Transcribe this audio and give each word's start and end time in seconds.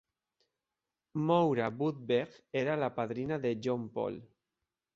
Moura 1.31 1.67
Budberg 1.81 2.39
era 2.63 2.79
la 2.85 2.91
padrina 2.99 3.41
de 3.47 3.55
John 3.67 3.87
Paul. 3.99 4.21